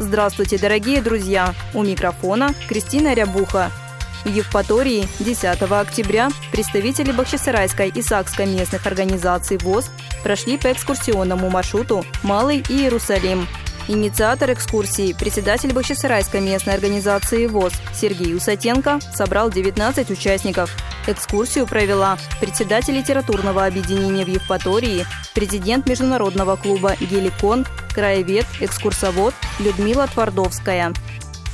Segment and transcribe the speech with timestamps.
[0.00, 1.54] Здравствуйте, дорогие друзья!
[1.74, 3.70] У микрофона Кристина Рябуха.
[4.24, 9.90] В Евпатории 10 октября представители Бахчисарайской и Сакской местных организаций ВОЗ
[10.22, 13.46] прошли по экскурсионному маршруту «Малый Иерусалим»,
[13.90, 20.70] Инициатор экскурсии, председатель Бахчисарайской местной организации ВОЗ Сергей Усатенко собрал 19 участников.
[21.08, 25.04] Экскурсию провела председатель литературного объединения в Евпатории,
[25.34, 30.92] президент международного клуба «Геликон», краевед, экскурсовод Людмила Твардовская.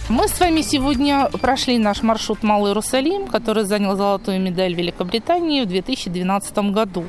[0.09, 5.67] Мы с вами сегодня прошли наш маршрут Малый Иерусалим, который занял золотую медаль Великобритании в
[5.67, 7.07] 2012 году,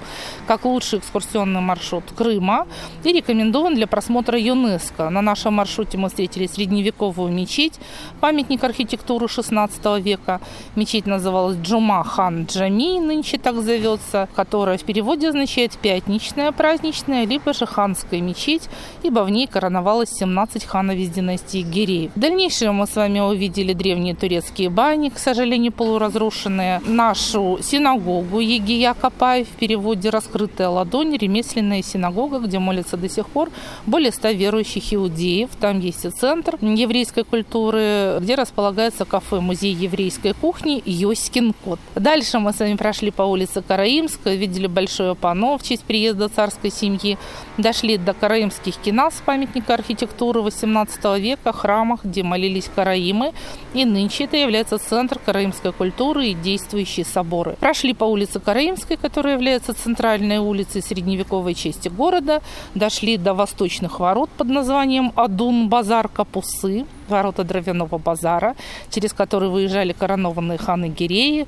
[0.48, 2.66] как лучший экскурсионный маршрут Крыма
[3.04, 5.12] и рекомендован для просмотра ЮНЕСКО.
[5.12, 7.76] На нашем маршруте мы встретили средневековую мечеть,
[8.20, 10.42] памятник архитектуры 16 века.
[10.76, 17.54] Мечеть называлась Джума Хан Джами, нынче так зовется, которая в переводе означает «пятничная, праздничная», либо
[17.54, 18.64] же ханская мечеть,
[19.04, 22.10] ибо в ней короновалось 17 ханов из династии Гиреев.
[22.16, 28.94] В дальнейшем мы с вами увидели древние турецкие бани, к сожалению, полуразрушенные, нашу синагогу Егия
[28.94, 33.50] Капай, в переводе «Раскрытая ладонь», ремесленная синагога, где молятся до сих пор
[33.86, 35.50] более ста верующих иудеев.
[35.60, 41.80] Там есть и центр еврейской культуры, где располагается кафе-музей еврейской кухни Йоськин кот.
[41.96, 46.72] Дальше мы с вами прошли по улице Караимская, видели большое панно в честь приезда царской
[46.72, 47.18] семьи,
[47.58, 53.34] дошли до караимских кинас, памятника архитектуры 18 века, храмах, где молились Караимы,
[53.74, 57.56] и нынче это является центр караимской культуры и действующие соборы.
[57.60, 62.44] Прошли по улице Караимской, которая является центральной улицей средневековой части города,
[62.76, 68.56] дошли до восточных ворот под названием Адун-Базар Капусы, ворота Дровяного базара,
[68.90, 71.48] через которые выезжали коронованные ханы Гиреи.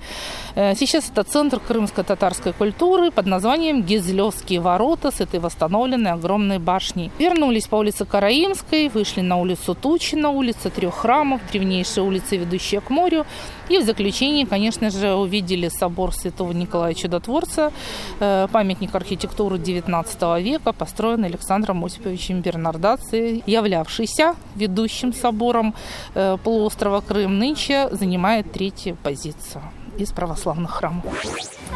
[0.55, 7.11] Э, сейчас это центр крымско-татарской культуры под названием Гизлевские ворота с этой восстановленной огромной башней.
[7.19, 12.89] Вернулись по улице Караимской, вышли на улицу Тучина, улица Трех храмов, древнейшая улица, ведущая к
[12.89, 13.25] морю.
[13.69, 17.71] И в заключении, конечно же, увидели собор Святого Николая Чудотворца,
[18.19, 25.73] э, памятник архитектуры XIX века, построенный Александром Осиповичем Бернардаци, являвшийся ведущим собором собором
[26.15, 27.39] э, полуострова Крым.
[27.39, 29.63] Нынче занимает третью позицию
[29.99, 31.05] из православных храмов.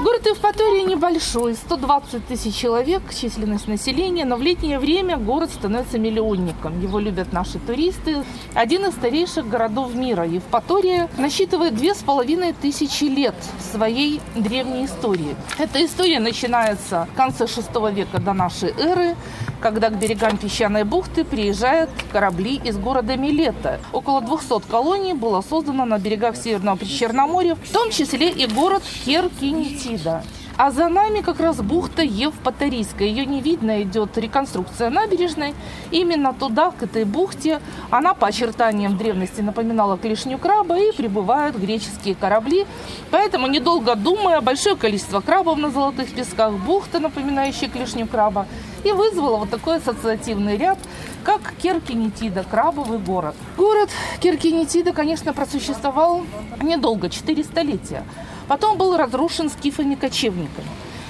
[0.02, 6.82] Город Евпатория небольшой, 120 тысяч человек, численность населения, но в летнее время город становится миллионником.
[6.82, 8.24] Его любят наши туристы.
[8.56, 10.26] Один из старейших городов мира.
[10.26, 13.36] Евпатория насчитывает две с половиной тысячи лет
[13.72, 15.36] своей древней истории.
[15.60, 19.16] Эта история начинается в конце VI века до нашей эры,
[19.64, 23.80] когда к берегам песчаной бухты приезжают корабли из города Милета.
[23.94, 30.22] Около 200 колоний было создано на берегах Северного Причерноморья, в том числе и город Херкинетида.
[30.56, 33.08] А за нами как раз бухта Евпаторийская.
[33.08, 35.56] Ее не видно, идет реконструкция набережной.
[35.90, 37.60] Именно туда, к этой бухте,
[37.90, 42.68] она по очертаниям древности напоминала клешню краба и прибывают греческие корабли.
[43.10, 48.46] Поэтому, недолго думая, большое количество крабов на золотых песках, бухта, напоминающая клешню краба,
[48.84, 50.78] и вызвала вот такой ассоциативный ряд,
[51.24, 53.36] как Киркинетида, крабовый город.
[53.58, 53.90] Город
[54.20, 56.24] Киркинетида, конечно, просуществовал
[56.62, 58.04] недолго, 4 столетия.
[58.48, 60.68] Потом был разрушен скифами-кочевниками.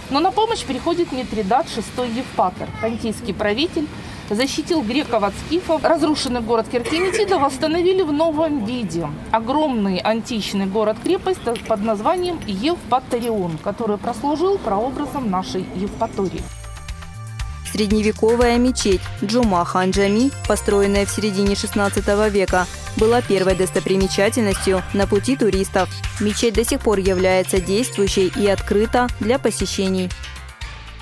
[0.09, 3.88] Но на помощь приходит Митридат VI Евпатор, понтийский правитель,
[4.29, 5.83] защитил греков от скифов.
[5.83, 9.07] Разрушенный город Киркинетида восстановили в новом виде.
[9.31, 16.43] Огромный античный город-крепость под названием Евпаторион, который прослужил прообразом нашей Евпатории.
[17.72, 22.67] Средневековая мечеть Джума Ханджами, построенная в середине XVI века,
[22.97, 25.90] была первой достопримечательностью на пути туристов.
[26.19, 30.09] Мечеть до сих пор является действующей и открыта для посещений.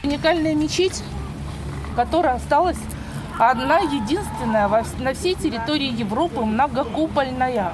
[0.04, 1.04] Уникальная мечеть,
[1.96, 2.78] которая осталась
[3.38, 4.68] одна единственная
[5.00, 7.74] на всей территории Европы многокупольная.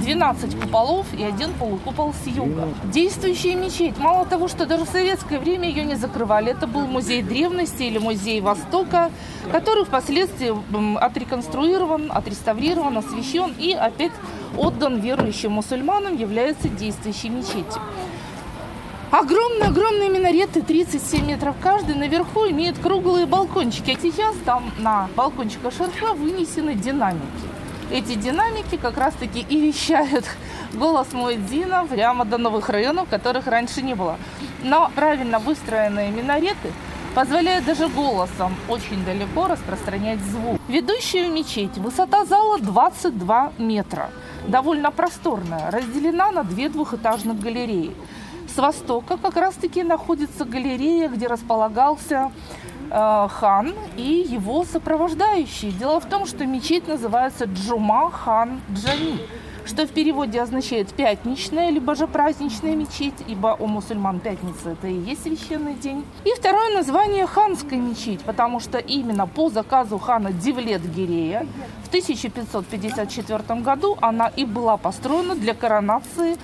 [0.00, 2.68] 12 куполов и один полукупол с юга.
[2.84, 3.98] Действующая мечеть.
[3.98, 6.50] Мало того, что даже в советское время ее не закрывали.
[6.50, 9.10] Это был музей древности или музей Востока,
[9.52, 10.52] который впоследствии
[10.98, 14.12] отреконструирован, отреставрирован, освящен и опять
[14.56, 17.80] отдан верующим мусульманам, является действующей мечетью.
[19.10, 23.92] Огромные-огромные минареты, 37 метров каждый, наверху имеют круглые балкончики.
[23.92, 27.22] А сейчас там на балкончиках шарфа вынесены динамики.
[27.90, 30.24] Эти динамики как раз-таки и вещают
[30.72, 34.16] голос Муэдзина прямо до новых районов, которых раньше не было.
[34.62, 36.72] Но правильно выстроенные минареты
[37.14, 40.60] позволяют даже голосом очень далеко распространять звук.
[40.68, 41.76] Ведущая мечеть.
[41.76, 44.10] Высота зала 22 метра.
[44.48, 45.70] Довольно просторная.
[45.70, 47.94] Разделена на две двухэтажных галереи.
[48.52, 52.30] С востока как раз-таки находится галерея, где располагался
[52.94, 55.72] хан и его сопровождающие.
[55.72, 59.20] Дело в том, что мечеть называется Джума хан Джами
[59.66, 64.94] что в переводе означает пятничная, либо же праздничная мечеть, ибо у мусульман пятница это и
[64.94, 66.04] есть священный день.
[66.24, 71.46] И второе название ханская мечеть, потому что именно по заказу хана Дивлет Гирея
[71.82, 76.36] в 1554 году она и была построена для коронации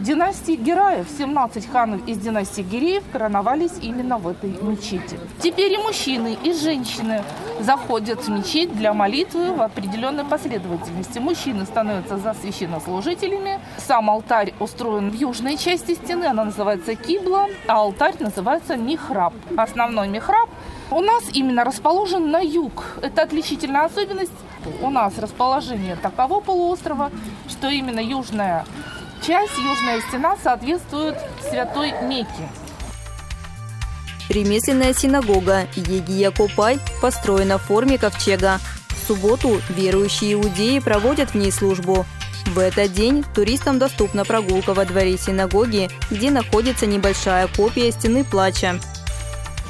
[0.00, 1.06] династии Гераев.
[1.18, 5.18] 17 ханов из династии Гиреев короновались именно в этой мечети.
[5.40, 7.22] Теперь и мужчины, и женщины
[7.60, 11.18] заходят в мечеть для молитвы в определенной последовательности.
[11.18, 13.60] Мужчины становятся за священнослужителями.
[13.78, 19.34] Сам алтарь устроен в южной части стены, она называется кибла, а алтарь называется михраб.
[19.56, 20.48] Основной михраб
[20.90, 22.96] у нас именно расположен на юг.
[23.02, 24.32] Это отличительная особенность.
[24.82, 27.10] У нас расположение таково полуострова,
[27.48, 28.64] что именно южная
[29.20, 31.16] часть, южная стена соответствует
[31.48, 32.48] Святой Мекке.
[34.28, 38.60] Ремесленная синагога Егия Копай построена в форме ковчега.
[38.88, 42.06] В субботу верующие иудеи проводят в ней службу.
[42.46, 48.80] В этот день туристам доступна прогулка во дворе синагоги, где находится небольшая копия стены плача.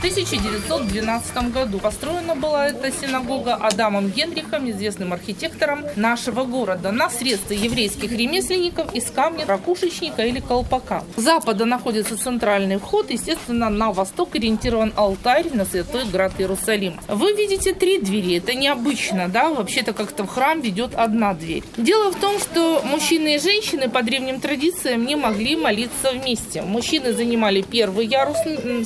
[0.00, 8.10] 1912 году построена была эта синагога Адамом Генрихом, известным архитектором нашего города, на средства еврейских
[8.10, 11.04] ремесленников из камня, ракушечника или колпака.
[11.16, 16.98] С запада находится центральный вход, естественно, на восток ориентирован алтарь на Святой Град Иерусалим.
[17.06, 21.62] Вы видите три двери, это необычно, да, вообще-то как-то в храм ведет одна дверь.
[21.76, 26.62] Дело в том, что мужчины и женщины по древним традициям не могли молиться вместе.
[26.62, 28.38] Мужчины занимали первый ярус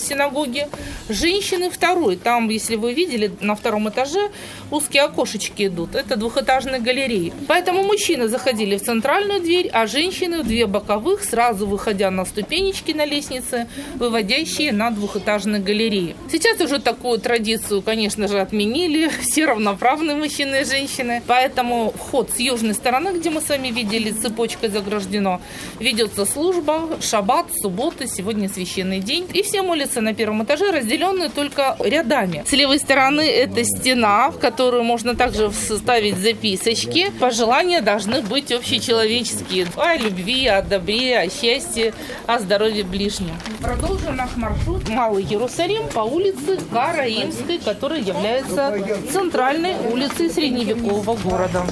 [0.03, 0.67] синагоги,
[1.09, 2.17] Женщины второй.
[2.17, 4.31] Там, если вы видели, на втором этаже
[4.71, 5.95] узкие окошечки идут.
[5.95, 7.33] Это двухэтажные галереи.
[7.47, 12.93] Поэтому мужчины заходили в центральную дверь, а женщины в две боковых, сразу выходя на ступенечки
[12.93, 16.17] на лестнице, выводящие на двухэтажные галереи.
[16.33, 19.11] Сейчас уже такую традицию, конечно же, отменили.
[19.21, 21.23] Все равноправные мужчины и женщины.
[21.27, 25.43] Поэтому вход с южной стороны, где мы с вами видели, цепочкой заграждено,
[25.81, 29.29] ведется служба, шаббат, суббота, сегодня священный день.
[29.35, 32.45] И все молятся на первом этаже, разделены разделенную только рядами.
[32.47, 37.11] С левой стороны это стена, в которую можно также вставить записочки.
[37.21, 39.67] Пожелания должны быть общечеловеческие.
[39.77, 41.93] О любви, о добре, о счастье,
[42.27, 43.37] о здоровье ближнем.
[43.61, 48.75] Продолжим наш маршрут Малый Иерусалим по улице Караимской, которая является
[49.13, 51.65] центральной улицей средневекового города.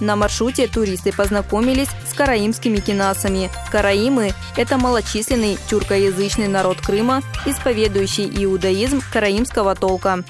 [0.00, 3.50] На маршруте туристы познакомились с караимскими кинасами.
[3.70, 10.24] Караимы– это малочисленный тюркоязычный народ Крыма, исповедующий иудаизм караимского толка.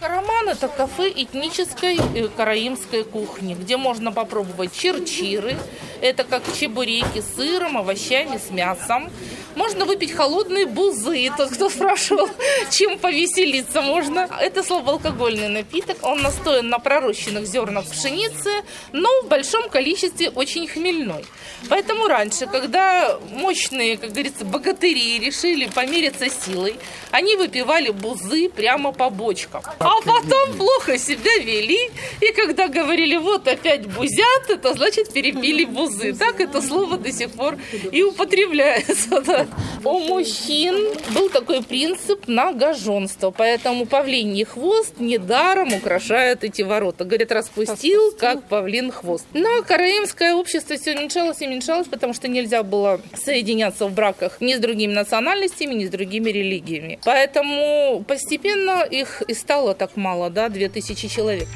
[0.00, 5.56] Караман– это кафе этнической э, караимской кухни, где можно попробовать черчиры.
[6.00, 9.10] Это как чебуреки с сыром, овощами, с мясом.
[9.56, 11.30] Можно выпить холодные бузы.
[11.36, 12.28] Тот, кто спрашивал,
[12.70, 14.28] чем повеселиться можно.
[14.40, 15.98] Это слабоалкогольный напиток.
[16.02, 18.50] Он настоен на пророщенных зернах пшеницы,
[18.92, 21.24] но в большом количестве очень хмельной.
[21.68, 26.76] Поэтому раньше, когда мощные, как говорится, богатыри решили помериться силой,
[27.10, 29.62] они выпивали бузы прямо по бочкам.
[29.78, 31.90] А потом плохо себя вели.
[32.20, 35.89] И когда говорили, вот опять бузят, это значит перепили бузы.
[36.18, 37.56] Так это слово до сих пор
[37.92, 39.20] и употребляется.
[39.20, 39.46] Да.
[39.84, 40.76] У мужчин
[41.14, 47.04] был такой принцип многоженства, поэтому павлиний хвост недаром украшает эти ворота.
[47.04, 49.26] Говорят, распустил, как павлин хвост.
[49.32, 54.54] Но караимское общество все уменьшалось и уменьшалось, потому что нельзя было соединяться в браках ни
[54.54, 56.98] с другими национальностями, ни с другими религиями.
[57.04, 61.48] Поэтому постепенно их и стало так мало, да, 2000 человек.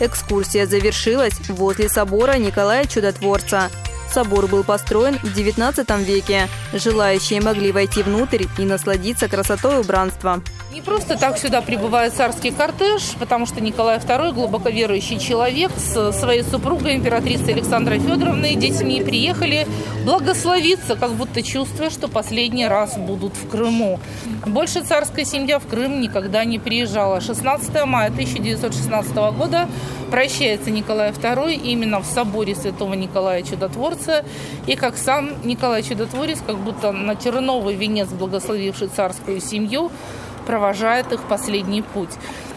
[0.00, 3.70] Экскурсия завершилась возле собора Николая Чудотворца.
[4.12, 6.48] Собор был построен в XIX веке.
[6.72, 10.42] Желающие могли войти внутрь и насладиться красотой убранства.
[10.70, 16.12] Не просто так сюда прибывает царский кортеж, потому что Николай II глубоко верующий человек с
[16.12, 19.66] своей супругой, императрицей Александрой Федоровной, детьми приехали
[20.04, 23.98] благословиться, как будто чувствуя, что последний раз будут в Крыму.
[24.44, 27.22] Больше царская семья в Крым никогда не приезжала.
[27.22, 29.70] 16 мая 1916 года
[30.10, 34.22] прощается Николай II именно в соборе святого Николая Чудотворца.
[34.66, 39.90] И как сам Николай Чудотворец, как будто на терновый венец благословивший царскую семью,
[40.48, 42.08] провожает их последний путь.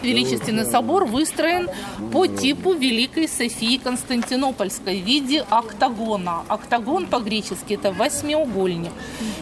[0.02, 1.68] Величественный собор выстроен
[2.10, 6.42] по типу Великой Софии Константинопольской в виде октагона.
[6.48, 8.92] Октагон по-гречески это восьмиугольник,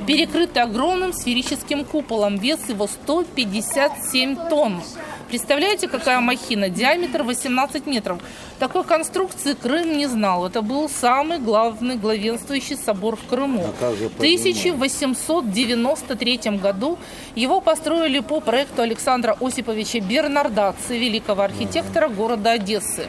[0.04, 2.38] перекрытый огромным сферическим куполом.
[2.38, 4.82] Вес его 157 тонн.
[5.28, 6.68] Представляете, какая махина?
[6.68, 8.18] Диаметр 18 метров.
[8.60, 10.46] Такой конструкции Крым не знал.
[10.46, 13.72] Это был самый главный главенствующий собор в Крыму.
[13.80, 16.98] А в 1893 году
[17.34, 23.08] его построили по проекту Александра Осиповича Бернардаци, великого архитектора города Одессы.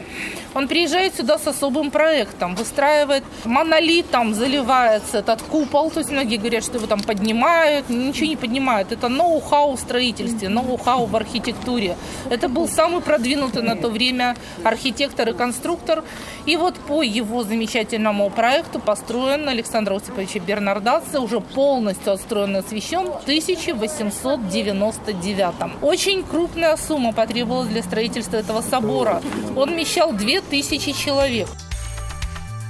[0.54, 6.36] Он приезжает сюда с особым проектом, выстраивает монолит, там заливается этот купол, то есть многие
[6.36, 8.92] говорят, что его там поднимают, ничего не поднимают.
[8.92, 11.96] Это ноу-хау в строительстве, ноу-хау в архитектуре.
[12.30, 16.04] Это был самый продвинутый на то время архитектор и конструктор.
[16.46, 23.06] И вот по его замечательному проекту построен Александр Осипович Бернардаци, уже полностью отстроен и освящен
[23.06, 25.54] в 1899.
[25.82, 29.20] Очень крупная сумма потребовалась для строительства этого собора.
[29.56, 31.48] Он вмещал две тысячи человек.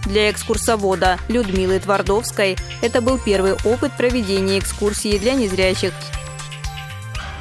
[0.07, 5.93] Для экскурсовода Людмилы Твардовской это был первый опыт проведения экскурсии для незрячих.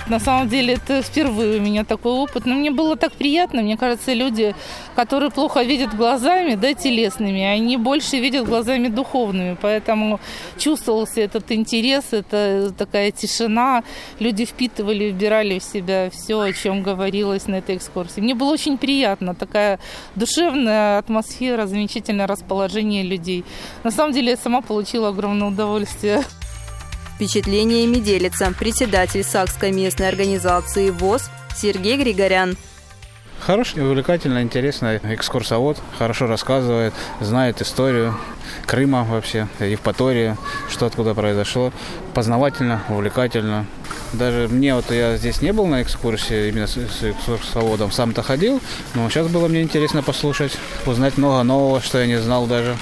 [0.08, 2.46] На самом деле это впервые у меня такой опыт.
[2.46, 3.62] Но мне было так приятно.
[3.62, 4.56] Мне кажется, люди,
[4.96, 9.58] которые плохо видят глазами, да, телесными, они больше видят глазами духовными.
[9.62, 10.20] Поэтому
[10.58, 13.84] чувствовался этот интерес, это такая тишина.
[14.20, 18.22] Люди впитывали, вбирали в себя все, о чем говорилось на этой экскурсии.
[18.22, 19.36] Мне было очень приятно.
[19.36, 19.80] Такая
[20.16, 23.46] душевная атмосфера, замечательное расположение людей.
[23.84, 26.24] На самом деле я сама получила огромное удовольствие.
[27.22, 32.58] Впечатлениями делится председатель Сакской местной организации ВОЗ Сергей Григорян.
[33.40, 38.18] Хороший, увлекательный, интересный экскурсовод, хорошо рассказывает, знает историю
[38.66, 40.36] Крыма вообще, Евпатории,
[40.68, 41.72] что откуда произошло.
[42.16, 43.68] Познавательно, увлекательно.
[44.14, 48.60] Даже мне вот я здесь не был на экскурсии именно с, с экскурсоводом, сам-то ходил,
[48.96, 52.76] но сейчас было мне интересно послушать, узнать много нового, что я не знал даже.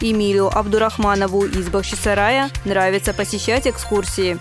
[0.00, 4.38] Эмилию Абдурахманову из Бахчисарая нравится посещать экскурсии.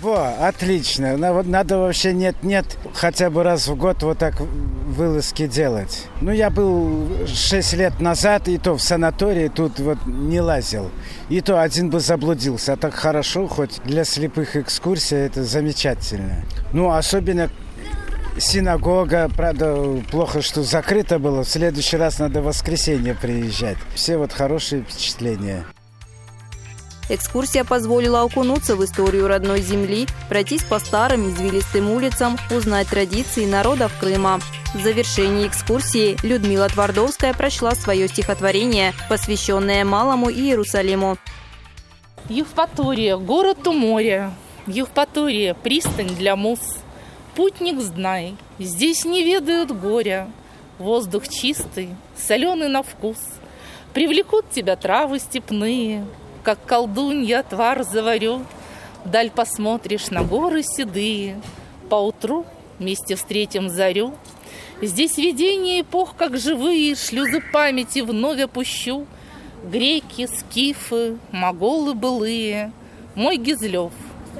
[0.00, 1.16] Во, отлично.
[1.16, 6.04] Надо вообще нет-нет, хотя бы раз в год вот так вылазки делать.
[6.20, 10.90] Ну, я был 6 лет назад, и то в санатории тут вот не лазил.
[11.30, 12.74] И то один бы заблудился.
[12.74, 16.44] А так хорошо, хоть для слепых экскурсий это замечательно.
[16.74, 17.48] Ну, особенно
[18.38, 21.44] синагога, правда, плохо, что закрыто было.
[21.44, 23.78] В следующий раз надо в воскресенье приезжать.
[23.94, 25.64] Все вот хорошие впечатления.
[27.08, 33.92] Экскурсия позволила окунуться в историю родной земли, пройтись по старым извилистым улицам, узнать традиции народов
[34.00, 34.40] Крыма.
[34.74, 41.16] В завершении экскурсии Людмила Твардовская прочла свое стихотворение, посвященное Малому Иерусалиму.
[42.28, 44.32] Евпатория, город у моря.
[44.66, 46.58] Евпатория, пристань для мус.
[47.36, 50.30] Путник знай, здесь не ведают горя,
[50.78, 53.18] Воздух чистый, соленый на вкус.
[53.92, 56.06] Привлекут тебя травы степные,
[56.42, 58.42] Как колдунья отвар заварю.
[59.04, 61.38] Даль посмотришь на горы седые,
[61.90, 62.46] Поутру
[62.78, 64.14] вместе встретим зарю.
[64.80, 69.06] Здесь видение эпох, как живые, Шлюзы памяти вновь опущу.
[69.62, 72.72] Греки, скифы, моголы былые,
[73.14, 73.92] Мой Гизлев,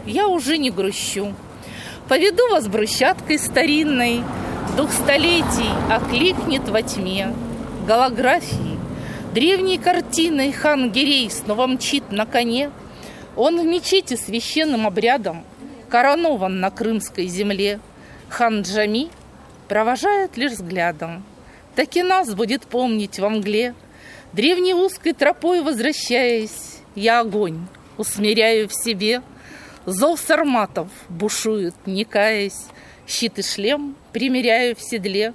[0.07, 1.35] я уже не грущу.
[2.09, 4.23] Поведу вас брусчаткой старинной,
[4.77, 7.35] Дух столетий окликнет во тьме.
[7.85, 8.79] Голографии,
[9.35, 12.71] древней картиной хан Гирей снова мчит на коне.
[13.35, 15.45] Он в мечети священным обрядом
[15.89, 17.81] Коронован на крымской земле.
[18.29, 19.09] Хан Джами
[19.67, 21.25] провожает лишь взглядом.
[21.75, 23.75] Так и нас будет помнить во мгле.
[24.33, 29.23] Древней узкой тропой возвращаясь, Я огонь усмиряю в себе—
[29.87, 32.67] Зов сарматов бушует, не каясь,
[33.07, 35.33] Щит и шлем примеряю в седле.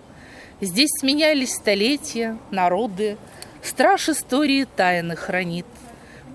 [0.59, 3.17] Здесь сменялись столетия, народы,
[3.63, 5.65] Страж истории тайны хранит.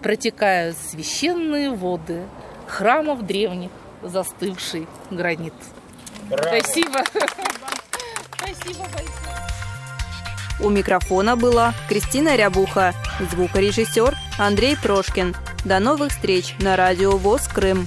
[0.02, 2.22] Протекают священные воды
[2.66, 3.70] Храмов древних
[4.02, 5.54] застывший гранит.
[6.30, 6.58] Браво.
[6.60, 7.04] Спасибо.
[8.36, 9.26] Спасибо большое.
[10.60, 12.94] У микрофона была Кристина Рябуха,
[13.30, 15.34] звукорежиссер Андрей Прошкин.
[15.64, 17.86] До новых встреч на радио ВОЗ Крым.